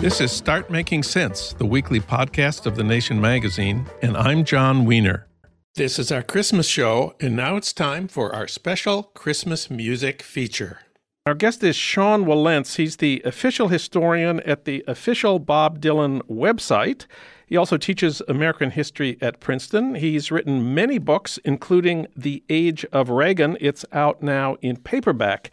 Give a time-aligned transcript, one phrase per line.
[0.00, 4.84] This is Start Making Sense, the weekly podcast of The Nation magazine, and I'm Jon
[4.84, 5.26] Wiener.
[5.76, 10.80] This is our Christmas show, and now it's time for our special Christmas music feature.
[11.24, 12.76] Our guest is Sean Wilentz.
[12.76, 17.06] He's the official historian at the official Bob Dylan website.
[17.48, 19.94] He also teaches American history at Princeton.
[19.94, 23.56] He's written many books, including The Age of Reagan.
[23.58, 25.50] It's out now in paperback.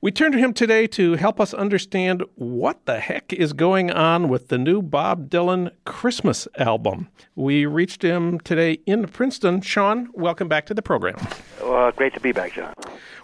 [0.00, 4.28] We turn to him today to help us understand what the heck is going on
[4.28, 7.08] with the new Bob Dylan Christmas album.
[7.36, 9.60] We reached him today in Princeton.
[9.60, 11.18] Sean, welcome back to the program.
[11.62, 12.74] Well, great to be back, Jon.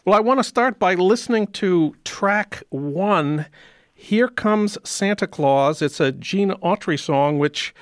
[0.04, 3.46] Well, I want to start by listening to track one
[3.94, 5.80] Here Comes Santa Claus.
[5.80, 7.74] It's a Gene Autry song, which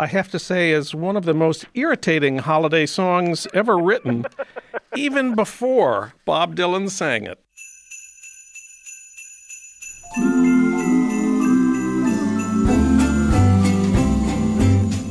[0.00, 4.26] I have to say is one of the most irritating holiday songs ever written,
[4.96, 7.42] even before Bob Dylan sang it.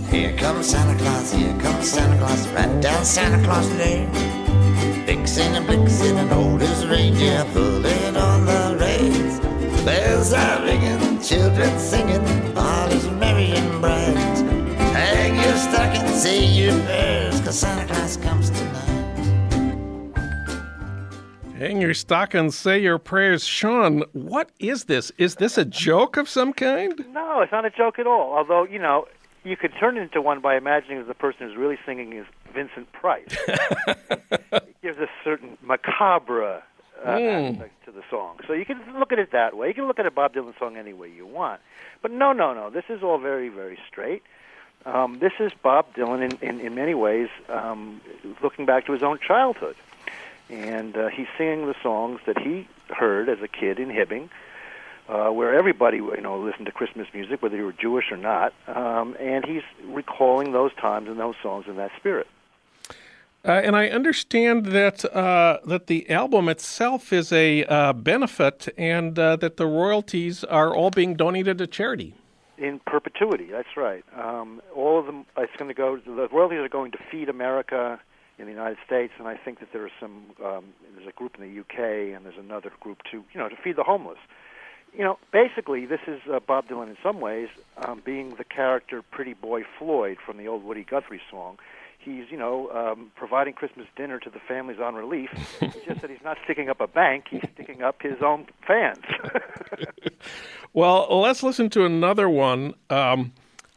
[0.10, 4.10] Here comes Santa Claus, here comes Santa Claus, right down Santa Claus Lane.
[5.06, 9.42] Vixen and Blitzen and old as reindeer, pulling on the reins.
[9.84, 12.47] Bells are ringing, children singing,
[17.58, 18.84] Santa Claus comes tonight.
[21.58, 23.44] Hang your stockings, say your prayers.
[23.44, 25.12] Sean, what is this?
[25.18, 27.04] Is this a joke of some kind?
[27.12, 28.36] No, it's not a joke at all.
[28.38, 29.08] Although, you know,
[29.44, 32.28] you could turn it into one by imagining that the person who's really singing is
[32.54, 33.26] Vincent Price.
[33.48, 36.62] it gives a certain macabre uh,
[37.06, 37.54] Mm.
[37.54, 38.38] aspect to the song.
[38.48, 39.68] So you can look at it that way.
[39.68, 41.62] You can look at a Bob Dylan song any way you want.
[42.02, 42.70] But no, no, no.
[42.72, 44.24] This is all very, very straight.
[44.88, 48.00] Um, this is Bob Dylan in, in, in many ways um,
[48.42, 49.76] looking back to his own childhood.
[50.50, 54.30] And uh, he's singing the songs that he heard as a kid in Hibbing,
[55.10, 58.54] uh, where everybody you know listened to Christmas music, whether you were Jewish or not.
[58.66, 62.28] Um, and he's recalling those times and those songs in that spirit.
[63.44, 69.20] Uh, and I understand that uh, that the album itself is a uh, benefit, and
[69.20, 72.14] uh, that the royalties are all being donated to charity.
[72.58, 73.48] In perpetuity.
[73.52, 74.04] That's right.
[74.18, 75.26] Um, all of them.
[75.38, 75.98] It's going to go.
[75.98, 78.00] The royalties are going to feed America
[78.38, 80.26] in the United States, and I think that there are some.
[80.44, 83.56] Um, there's a group in the UK, and there's another group to You know, to
[83.56, 84.20] feed the homeless.
[84.94, 89.04] You know, basically, this is uh, Bob Dylan in some ways um, being the character
[89.12, 91.58] Pretty Boy Floyd from the old Woody Guthrie song.
[92.08, 95.30] He's, you know, um, providing Christmas dinner to the families on relief.
[95.62, 99.04] it's just that he's not sticking up a bank; he's sticking up his own fans.
[100.74, 102.76] Well, let's listen to another one.
[102.92, 103.34] Um,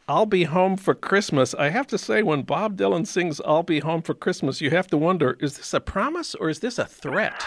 [0.07, 1.55] I'll be home for Christmas.
[1.55, 4.85] I have to say, when Bob Dylan sings "I'll be home for Christmas," you have
[4.87, 7.43] to wonder: is this a promise or is this a threat?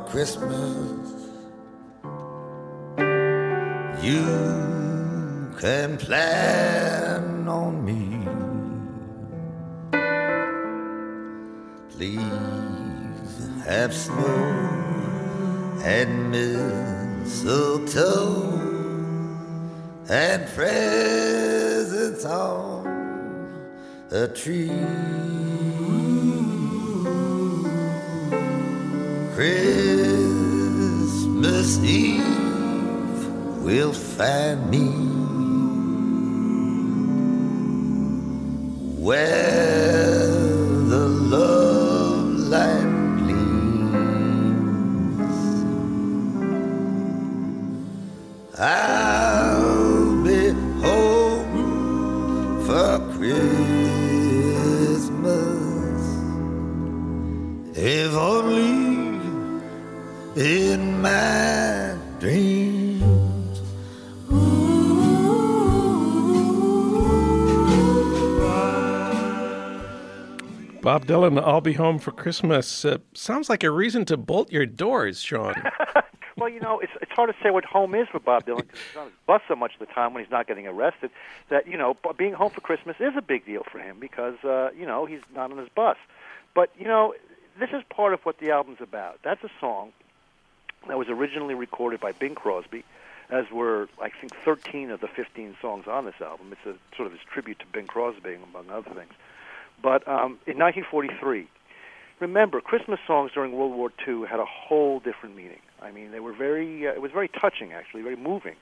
[0.09, 1.13] Christmas.
[4.01, 4.23] You
[5.59, 8.25] can plan on me.
[11.89, 14.77] Please have snow
[15.83, 17.67] and mistletoe
[20.09, 22.87] and presents on
[24.11, 24.71] a tree.
[29.37, 30.97] Christmas
[31.83, 32.25] Eve
[33.61, 34.87] will find me.
[38.99, 39.76] Where
[60.37, 63.03] in my dreams.
[70.81, 74.65] Bob Dylan, "I'll be home for Christmas." Uh, sounds like a reason to bolt your
[74.65, 75.55] doors, Sean.
[76.39, 78.79] Well, you know, it's it's hard to say what home is for Bob Dylan because
[78.79, 81.09] he's on his bus so much of the time when he's not getting arrested.
[81.49, 84.69] That you know, being home for Christmas is a big deal for him because uh,
[84.77, 85.97] you know he's not on his bus.
[86.53, 87.15] But you know,
[87.59, 89.17] this is part of what the album's about.
[89.23, 89.93] That's a song
[90.87, 92.83] that was originally recorded by Bing Crosby,
[93.29, 96.51] as were I think 13 of the 15 songs on this album.
[96.51, 99.13] It's a sort of his tribute to Bing Crosby, among other things.
[99.81, 101.47] But um, in 1943,
[102.19, 105.59] remember, Christmas songs during World War II had a whole different meaning.
[105.81, 106.87] I mean, they were very.
[106.87, 108.55] Uh, it was very touching, actually, very moving.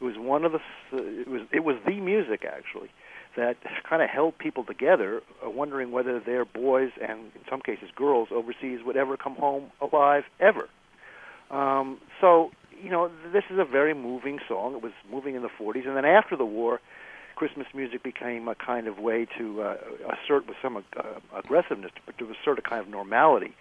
[0.00, 0.58] It was one of the.
[0.92, 1.42] Uh, it was.
[1.52, 2.90] It was the music, actually,
[3.36, 3.56] that
[3.88, 8.28] kind of held people together, uh, wondering whether their boys and, in some cases, girls
[8.32, 10.68] overseas would ever come home alive ever.
[11.50, 12.50] Um, so,
[12.82, 14.74] you know, this is a very moving song.
[14.74, 16.80] It was moving in the 40s, and then after the war,
[17.36, 19.76] Christmas music became a kind of way to uh,
[20.08, 21.02] assert with some uh,
[21.34, 23.54] aggressiveness, but to assert a kind of normality,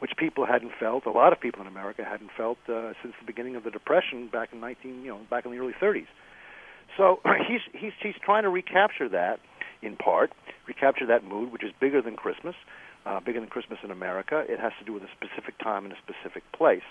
[0.00, 1.06] which people hadn't felt.
[1.06, 4.26] A lot of people in America hadn't felt uh, since the beginning of the Depression
[4.26, 6.08] back in 19, you know, back in the early 30s.
[6.96, 9.40] So he's he's he's trying to recapture that
[9.82, 10.32] in part,
[10.66, 12.54] recapture that mood, which is bigger than Christmas,
[13.06, 14.44] uh, bigger than Christmas in America.
[14.48, 16.82] It has to do with a specific time and a specific place.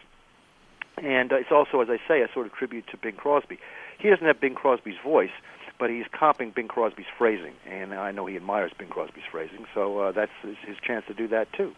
[1.03, 3.59] And it's also, as I say, a sort of tribute to Bing Crosby.
[3.99, 5.31] He doesn't have Bing Crosby's voice,
[5.79, 9.99] but he's copying Bing Crosby's phrasing, and I know he admires Bing Crosby's phrasing, so
[9.99, 11.73] uh, that's his, chance to do that too.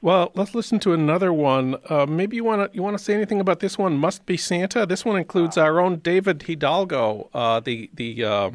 [0.00, 1.76] Well, let's listen to another one.
[1.88, 3.96] Uh, maybe you want to you want to say anything about this one?
[3.96, 4.86] Must be Santa.
[4.86, 8.50] This one includes our own David Hidalgo, uh, the the uh,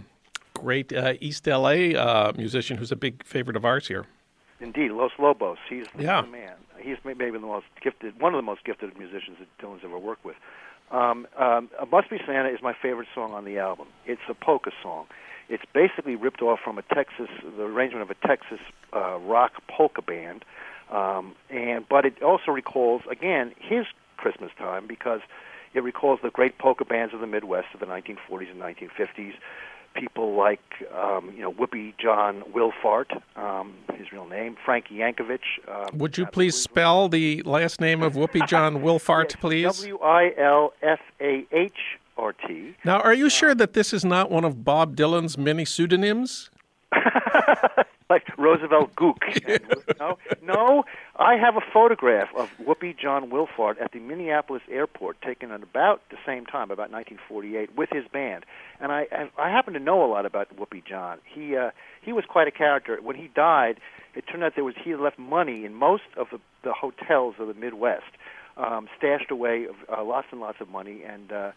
[0.53, 4.05] great uh, East LA uh, musician, who's a big favorite of ours here.
[4.61, 5.57] Indeed, Los Lobos.
[5.69, 6.21] He's the, yeah.
[6.21, 6.55] the man.
[6.83, 10.25] He's maybe the most gifted, one of the most gifted musicians that Dylan's ever worked
[10.25, 10.35] with.
[10.91, 13.87] Um, um, "Must Be Santa" is my favorite song on the album.
[14.05, 15.05] It's a polka song.
[15.49, 18.59] It's basically ripped off from a Texas, the arrangement of a Texas
[18.93, 20.45] uh, rock polka band,
[20.91, 23.85] um, and but it also recalls again his
[24.17, 25.21] Christmas time because
[25.73, 29.33] it recalls the great polka bands of the Midwest of the 1940s and 1950s
[29.93, 30.61] people like
[30.95, 35.39] um, you know Whoopee John Wilfahrt, um, his real name, Frankie Yankovic.
[35.67, 39.77] Um, Would you please spell the last name of Whoopee John Wilfahrt, please?
[39.77, 41.77] W I L F A H
[42.17, 42.75] R T.
[42.83, 46.49] Now, are you sure that this is not one of Bob Dylan's many pseudonyms?
[48.13, 49.23] like Roosevelt Gook.
[49.99, 50.83] no, no,
[51.15, 56.01] I have a photograph of Whoopee John Wilfahrt at the Minneapolis airport, taken at about
[56.11, 58.45] the same time, about 1948, with his band.
[58.79, 59.07] And I,
[59.39, 61.17] I happen to know a lot about Whoopee John.
[61.25, 61.71] He, uh,
[62.03, 62.99] he was quite a character.
[63.01, 63.79] When he died,
[64.13, 67.35] it turned out there was he had left money in most of the, the hotels
[67.39, 68.11] of the Midwest,
[68.57, 71.51] um, stashed away uh, lots and lots of money, and uh,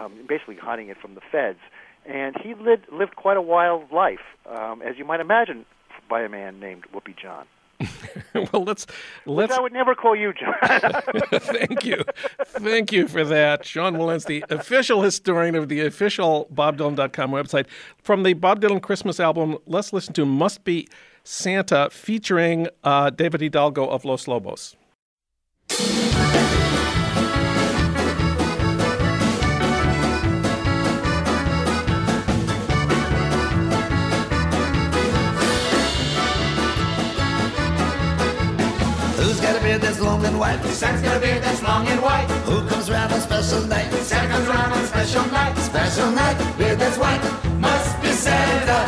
[0.00, 1.60] um, basically hiding it from the feds
[2.06, 5.66] and he lived lived quite a wild life, um, as you might imagine,
[6.10, 7.46] by a man named Whoopee John.
[8.34, 8.86] well, let's
[9.24, 9.50] let's.
[9.50, 10.54] Which I would never call you, Jon.
[11.32, 12.04] Thank you,
[12.44, 17.66] thank you for that, Sean Wilentz, the official historian of the official BobDylan.com website.
[18.02, 20.88] From the Bob Dylan Christmas album, let's listen to "Must Be
[21.24, 24.76] Santa" featuring uh, David Hidalgo of Los Lobos.
[40.40, 40.64] White.
[40.72, 42.26] Santa's got a beard that's long and white.
[42.48, 43.92] Who comes round on special night?
[43.92, 45.54] Santa comes around on special night.
[45.58, 47.22] Special night, beard that's white.
[47.60, 48.78] Must be Santa,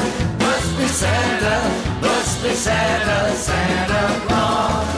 [0.40, 1.54] must be Santa,
[2.00, 4.88] must be Santa, Santa Claus.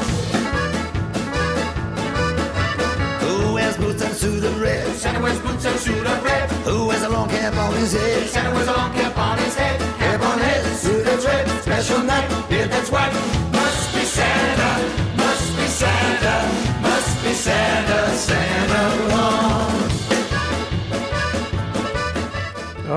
[3.25, 4.87] Who wears boots and suit of red?
[4.97, 6.49] Santa wears boots and suit of red.
[6.69, 8.29] Who wears a long cap on his head?
[8.29, 8.84] Santa wears a long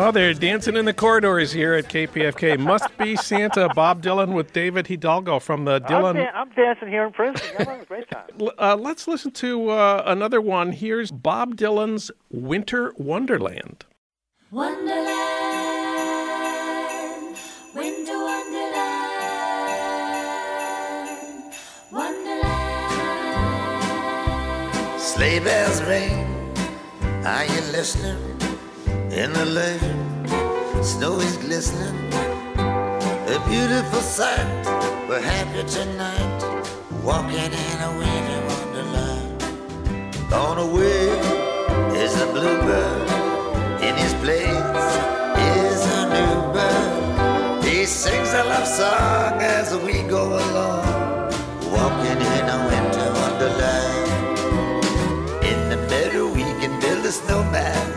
[0.07, 2.57] Oh, they're dancing in the corridors here at KPFK.
[2.57, 3.67] Must be Santa.
[3.75, 6.11] Bob Dylan with David Hidalgo from the Dylan.
[6.11, 7.49] I'm, da- I'm dancing here in Princeton.
[7.59, 8.23] I'm having a great time.
[8.57, 10.71] Uh, let's listen to uh, another one.
[10.71, 13.83] Here's Bob Dylan's Winter Wonderland.
[14.49, 15.07] Wonderland,
[17.75, 19.03] Winter Wonderland.
[21.91, 23.01] Wonderland.
[25.01, 26.53] Sleigh bells ring,
[27.25, 28.36] are you listening?
[29.11, 30.25] In the lane,
[30.83, 32.13] snow is glistening.
[32.57, 34.65] A beautiful sight,
[35.09, 36.41] we're happy tonight,
[37.03, 39.41] walking in a winter wonderland.
[40.29, 41.07] Gone away
[42.03, 43.07] is the bluebird,
[43.81, 44.89] in his place
[45.57, 47.63] is a new bird.
[47.63, 51.31] He sings a love song as we go along,
[51.71, 54.07] walking in a winter wonderland.
[55.43, 57.96] In the meadow we can build a snowman,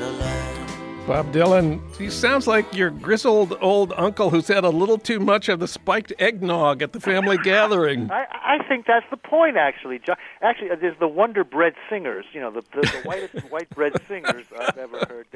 [1.11, 5.49] Bob Dylan, he sounds like your grizzled old uncle who's had a little too much
[5.49, 8.09] of the spiked eggnog at the family gathering.
[8.09, 9.99] I, I think that's the point, actually.
[10.41, 13.91] Actually, uh, there's the Wonder Bread singers, you know, the, the, the whitest white bread
[14.07, 15.27] singers I've ever heard.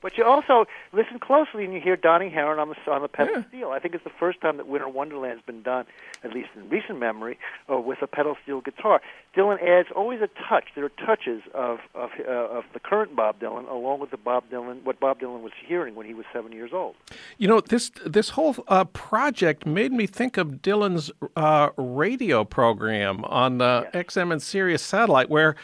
[0.00, 3.34] But you also listen closely and you hear Donnie Herron on the on the pedal
[3.38, 3.48] Yeah.
[3.48, 3.70] steel.
[3.70, 5.86] I think it's the first time that Winter Wonderland's been done,
[6.22, 7.38] at least in recent memory,
[7.68, 9.00] uh, with a pedal steel guitar.
[9.36, 10.66] Dylan adds always a touch.
[10.76, 14.44] There are touches of of uh, of the current Bob Dylan, along with the Bob
[14.48, 16.94] Dylan what Bob Dylan was hearing when he was seven years old.
[17.38, 23.24] You know, this this whole uh, project made me think of Dylan's uh, radio program
[23.24, 25.56] on uh, XM and Sirius satellite, where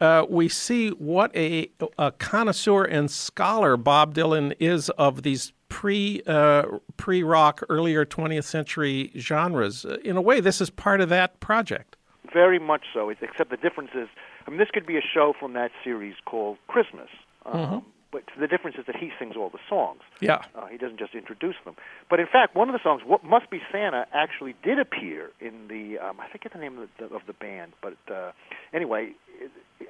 [0.00, 6.22] uh, we see what a, a connoisseur and scholar Bob Dylan is of these pre
[6.26, 6.64] uh,
[6.96, 9.86] pre rock, earlier 20th century genres.
[10.04, 11.96] In a way, this is part of that project.
[12.32, 13.10] Very much so.
[13.10, 14.08] Except the difference is,
[14.46, 17.08] I mean, this could be a show from that series called Christmas.
[17.46, 20.02] Um, But the difference is that he sings all the songs.
[20.20, 20.42] Yeah.
[20.54, 21.74] Uh, he doesn't just introduce them.
[22.10, 25.68] But in fact, one of the songs, "What Must Be Santa," actually did appear in
[25.68, 28.32] the um, I forget the name of the, of the band, but uh,
[28.74, 29.12] anyway,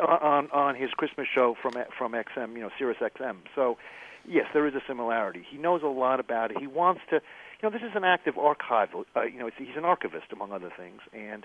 [0.01, 3.39] on on his Christmas show from from XM, you know, Sirius XM.
[3.57, 3.77] So
[4.27, 5.45] yes, there is a similarity.
[5.51, 6.59] He knows a lot about it.
[6.59, 7.21] He wants to, you
[7.63, 9.05] know, this is an active archival.
[9.17, 11.45] Uh, you know, it's, he's an archivist among other things, and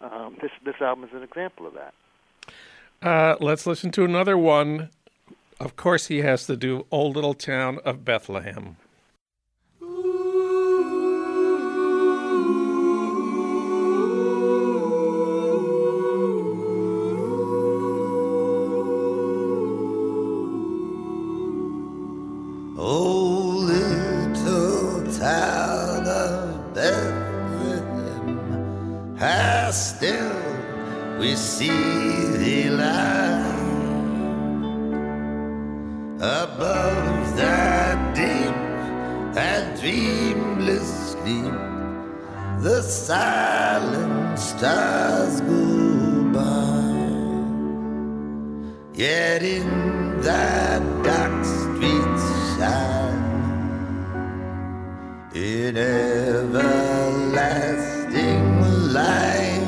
[0.00, 1.94] um, this this album is an example of that.
[3.00, 4.90] Uh, let's listen to another one.
[5.60, 8.76] Of course, he has to do Old Little Town of Bethlehem.
[29.70, 33.47] Still we see thee lie
[39.88, 41.52] and dreamless sleep.
[42.60, 46.94] The silent stars go by.
[48.94, 52.18] Yet in that dark street
[52.56, 53.26] shine
[55.34, 56.82] in everlasting
[58.92, 59.64] light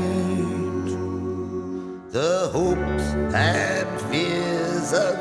[2.11, 5.17] the hopes and fears of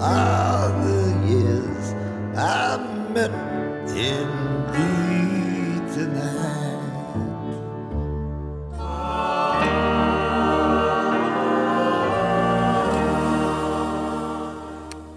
[0.00, 1.94] all the years
[2.34, 2.78] I
[3.12, 3.30] met
[3.94, 4.39] in.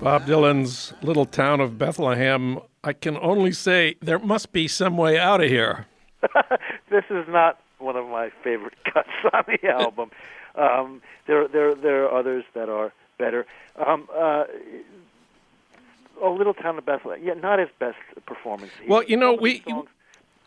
[0.03, 2.59] Bob Dylan's Little Town of Bethlehem.
[2.83, 5.87] I can only say there must be some way out of here.
[6.89, 10.11] this is not one of my favorite cuts on the album.
[10.55, 13.45] Um, there, there, there are others that are better.
[13.75, 14.43] Um, uh,
[16.23, 17.21] oh, Little Town of Bethlehem.
[17.23, 18.71] Yeah, not his best performance.
[18.87, 19.89] Well, you know, Some we- songs,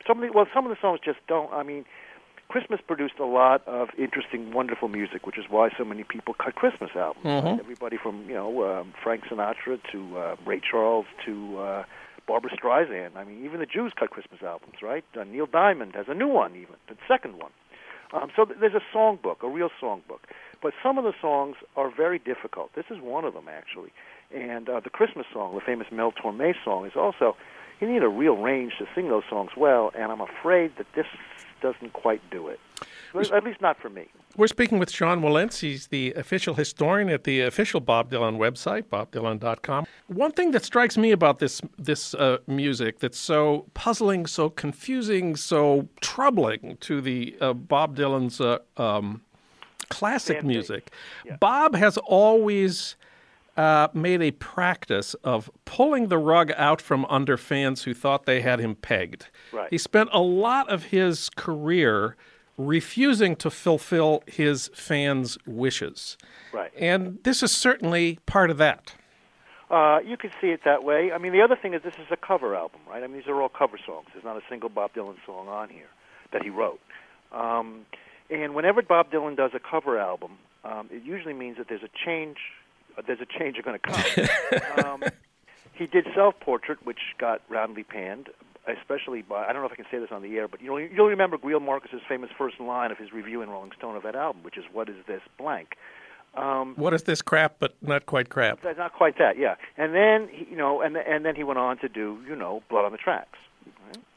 [0.07, 1.53] some of the, well, some of the songs just don't.
[1.53, 1.85] I mean,
[2.49, 6.55] Christmas produced a lot of interesting, wonderful music, which is why so many people cut
[6.55, 7.25] Christmas albums.
[7.25, 7.59] right?
[7.61, 11.85] Everybody from you know um, Frank Sinatra to uh, Ray Charles to uh,
[12.27, 13.17] Barbra Streisand.
[13.17, 15.05] I mean, even the Jews cut Christmas albums, right?
[15.19, 17.51] Uh, Neil Diamond has a new one, even the second one.
[18.13, 20.21] Um, so th- there's a songbook, a real songbook.
[20.63, 22.73] But some of the songs are very difficult.
[22.77, 23.91] This is one of them, actually.
[24.35, 27.37] And uh, the Christmas song, the famous Mel Torme song, is also,
[27.81, 31.07] you need a real range to sing those songs well, and I'm afraid that this
[31.63, 32.61] doesn't quite do it.
[33.15, 34.09] At least not for me.
[34.37, 35.61] We're speaking with Sean Wilentz.
[35.61, 39.87] He's the official historian at the official Bob Dylan website, bobdylan.com.
[40.09, 45.37] One thing that strikes me about this this uh, music that's so puzzling, so confusing,
[45.37, 49.23] so troubling to the uh, Bob Dylan's uh, um,
[49.89, 50.91] classic music,
[51.41, 52.97] Bob has always
[53.57, 58.41] uh, made a practice of pulling the rug out from under fans who thought they
[58.41, 59.29] had him pegged.
[59.53, 59.69] Right.
[59.71, 62.17] He spent a lot of his career
[62.59, 66.17] refusing to fulfill his fans' wishes.
[66.53, 66.73] Right.
[66.77, 68.95] And this is certainly part of that.
[69.71, 71.11] Uh, you could see it that way.
[71.13, 73.03] I mean, the other thing is this is a cover album, right?
[73.03, 74.07] I mean, these are all cover songs.
[74.13, 75.89] There's not a single Bob Dylan song on here
[76.33, 76.81] that he wrote.
[77.33, 77.85] Um,
[78.31, 81.91] and whenever Bob Dylan does a cover album, um, it usually means that there's a
[82.05, 82.39] change.
[82.97, 84.85] Uh, there's a change going to come.
[84.85, 85.05] um,
[85.73, 88.29] he did Self Portrait, which got roundly panned,
[88.67, 90.81] especially by I don't know if I can say this on the air, but you'll
[90.81, 94.15] you'll remember Greil Marcus's famous first line of his review in Rolling Stone of that
[94.15, 95.77] album, which is "What is this blank."
[96.35, 98.63] Um, What is this crap, but not quite crap?
[98.63, 99.55] not quite that, yeah.
[99.79, 102.63] And then he, you know, and and then he went on to do you know
[102.69, 103.39] Blood on the Tracks.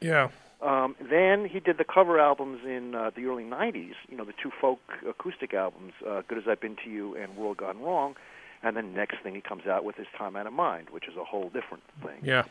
[0.02, 0.30] Yeah.
[0.62, 3.94] Um, then he did the cover albums in uh, the early '90s.
[4.10, 7.38] You know, the two folk acoustic albums, uh, "Good as I've Been to You" and
[7.38, 8.16] "World Gone Wrong."
[8.64, 11.16] And then next thing he comes out with is Time Out of Mind, which is
[11.16, 12.20] a whole different thing.
[12.24, 12.44] Yeah.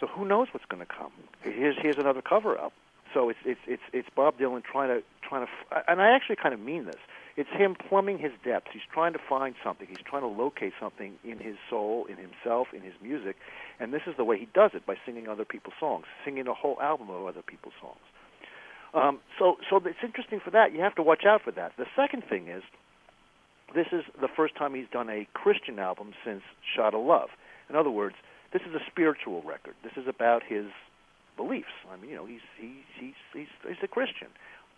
[0.00, 1.12] So who knows what's going to come?
[1.42, 2.72] Here's here's another cover up.
[3.12, 6.52] So it's it's it's it's Bob Dylan trying to trying to, and I actually kind
[6.52, 7.00] of mean this.
[7.36, 8.70] It's him plumbing his depths.
[8.72, 9.86] He's trying to find something.
[9.88, 13.36] He's trying to locate something in his soul, in himself, in his music,
[13.80, 16.54] and this is the way he does it by singing other people's songs, singing a
[16.54, 17.98] whole album of other people's songs.
[18.94, 20.72] Um, so so it's interesting for that.
[20.72, 21.72] You have to watch out for that.
[21.76, 22.62] The second thing is,
[23.74, 26.42] this is the first time he's done a Christian album since
[26.76, 27.30] Shot of Love.
[27.68, 28.16] In other words,
[28.52, 29.74] this is a spiritual record.
[29.82, 30.66] This is about his
[31.36, 31.74] beliefs.
[31.90, 34.28] I mean, you know, he's he's he's he's, he's a Christian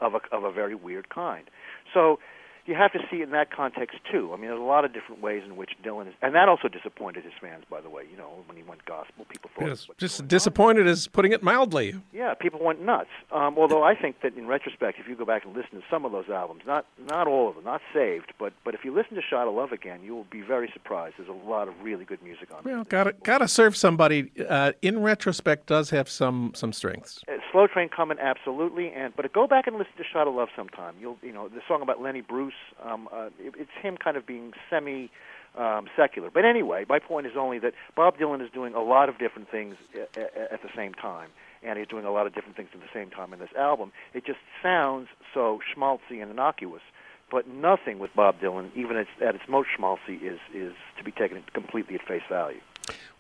[0.01, 1.45] of a of a very weird kind.
[1.93, 2.19] So
[2.67, 4.31] you have to see it in that context too.
[4.33, 6.69] I mean, there's a lot of different ways in which Dylan is, and that also
[6.69, 8.05] disappointed his fans, by the way.
[8.11, 11.33] You know, when he went gospel, people thought Yes, just going on?" disappointed is putting
[11.33, 11.95] it mildly.
[12.13, 13.11] Yeah, people went nuts.
[13.33, 16.05] Um, although I think that in retrospect, if you go back and listen to some
[16.05, 19.15] of those albums, not not all of them, not saved, but but if you listen
[19.15, 21.15] to Shot of Love again, you will be very surprised.
[21.19, 22.75] There's a lot of really good music on there.
[22.75, 24.31] Well, gotta gotta serve somebody.
[24.49, 27.21] Uh, in retrospect, does have some some strengths.
[27.29, 28.93] Uh, Slow Train coming, absolutely.
[28.93, 30.95] And but go back and listen to Shot of Love sometime.
[31.01, 32.53] You'll you know the song about Lenny Bruce.
[32.85, 35.11] Um, uh, it, it's him kind of being semi.
[35.57, 39.09] Um, secular, but anyway, my point is only that Bob Dylan is doing a lot
[39.09, 41.31] of different things at, at the same time,
[41.63, 43.91] and he's doing a lot of different things at the same time in this album.
[44.13, 46.83] It just sounds so schmaltzy and innocuous,
[47.31, 51.11] but nothing with Bob Dylan, even at, at its most schmaltzy, is is to be
[51.11, 52.61] taken completely at face value.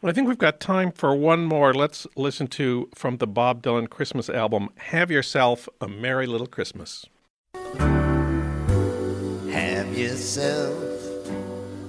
[0.00, 1.72] Well, I think we've got time for one more.
[1.74, 4.68] Let's listen to from the Bob Dylan Christmas album.
[4.76, 7.06] Have yourself a merry little Christmas.
[9.50, 10.76] Have yourself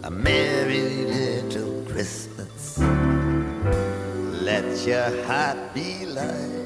[0.04, 2.80] a merry little Christmas.
[4.42, 6.64] Let your heart be light.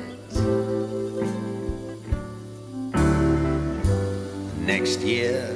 [4.60, 5.56] Next year,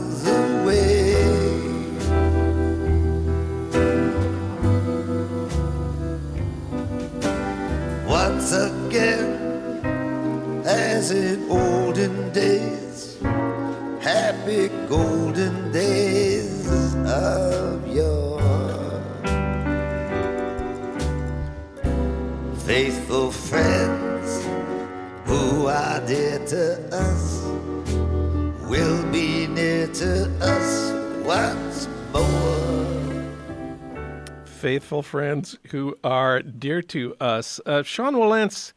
[34.71, 37.59] Faithful friends who are dear to us.
[37.65, 38.71] Uh, Sean Wilentz,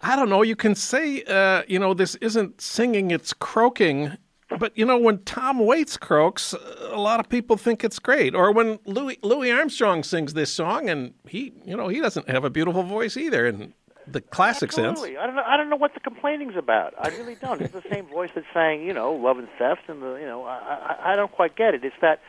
[0.00, 4.16] I don't know, you can say, uh, you know, this isn't singing, it's croaking.
[4.58, 8.34] But, you know, when Tom Waits croaks, a lot of people think it's great.
[8.34, 12.44] Or when Louis, Louis Armstrong sings this song, and he, you know, he doesn't have
[12.44, 13.74] a beautiful voice either in
[14.06, 14.92] the classic sense.
[14.92, 15.18] Absolutely.
[15.18, 15.44] I don't know.
[15.46, 16.94] I don't know what the complaining's about.
[16.98, 17.60] I really don't.
[17.60, 20.44] It's the same voice that's saying, you know, love and theft, and the, you know,
[20.44, 21.84] I, I, I don't quite get it.
[21.84, 22.20] It's that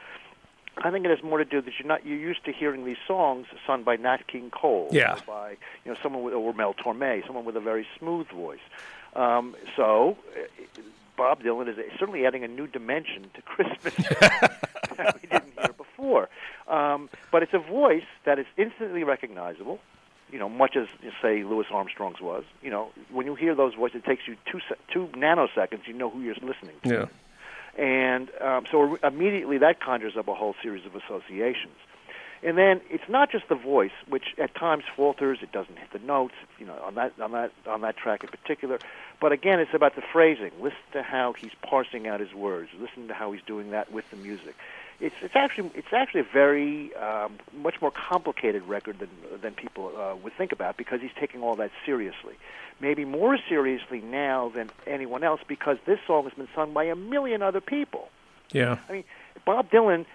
[0.77, 2.97] I think it has more to do that you're not you're used to hearing these
[3.07, 5.13] songs sung by Nat King Cole, Yeah.
[5.15, 5.49] or by
[5.85, 8.59] you know someone with or Mel Torme, someone with a very smooth voice.
[9.15, 10.17] Um, so.
[10.37, 10.81] uh,
[11.15, 13.93] Bob Dylan is certainly adding a new dimension to Christmas
[14.97, 16.27] that we didn't hear before.
[16.67, 19.79] Um, but it's a voice that is instantly recognizable
[20.31, 20.87] you know, much as
[21.21, 22.43] say Louis Armstrong's was.
[22.63, 24.59] You know, when you hear those voices, it takes you two
[24.91, 25.85] two nanoseconds.
[25.85, 27.05] You know who you're listening to, Yeah.
[27.77, 31.75] And um, so immediately that conjures up a whole series of associations.
[32.45, 35.39] And then it's not just the voice, which at times falters.
[35.41, 38.29] It doesn't hit the notes, you know, on that on that on that track in
[38.29, 38.79] particular.
[39.21, 40.51] But again, it's about the phrasing.
[40.59, 42.69] Listen to how he's parsing out his words.
[42.77, 44.55] Listen to how he's doing that with the music.
[45.03, 49.09] It's it's actually it's actually a very um, much more complicated record than
[49.41, 52.35] than people uh, would think about because he's taking all that seriously.
[52.79, 56.95] Maybe more seriously now than anyone else because this song has been sung by a
[56.95, 58.07] million other people.
[58.53, 58.77] Yeah.
[58.87, 59.03] I mean,
[59.45, 60.05] Bob Dylan,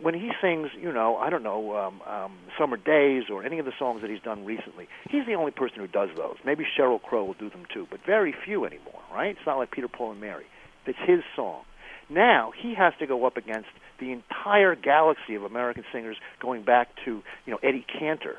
[0.00, 3.64] when he sings, you know, I don't know, um, um, Summer Days or any of
[3.64, 6.36] the songs that he's done recently, he's the only person who does those.
[6.44, 9.36] Maybe Sheryl Crow will do them too, but very few anymore, right?
[9.36, 10.46] It's not like Peter, Paul, and Mary.
[10.86, 11.62] It's his song.
[12.08, 16.88] Now he has to go up against the entire galaxy of American singers going back
[17.04, 18.36] to, you know, Eddie Cantor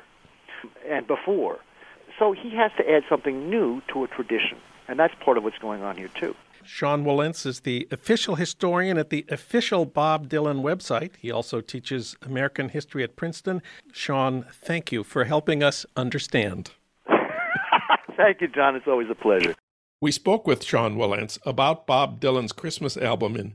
[0.88, 1.58] and before.
[2.18, 5.58] So he has to add something new to a tradition, and that's part of what's
[5.58, 6.34] going on here too.
[6.64, 11.16] Sean Wilentz is the official historian at the official Bob Dylan website.
[11.16, 13.62] He also teaches American history at Princeton.
[13.92, 16.72] Sean, thank you for helping us understand.
[18.16, 18.74] Thank you, Jon.
[18.74, 19.54] It's always a pleasure.
[20.00, 23.54] We spoke with Sean Wilentz about Bob Dylan's Christmas album in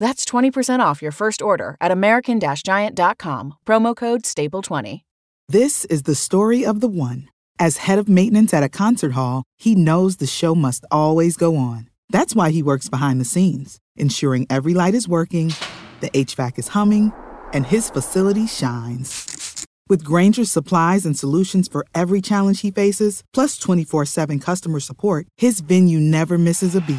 [0.00, 5.02] That's 20% off your first order at American Giant.com, promo code STAPLE20.
[5.48, 7.28] This is the story of the one.
[7.58, 11.56] As head of maintenance at a concert hall, he knows the show must always go
[11.56, 11.88] on.
[12.10, 15.52] That's why he works behind the scenes, ensuring every light is working,
[16.00, 17.12] the HVAC is humming,
[17.52, 19.66] and his facility shines.
[19.88, 25.26] With Grainger's supplies and solutions for every challenge he faces, plus 24 7 customer support,
[25.36, 26.98] his venue never misses a beat.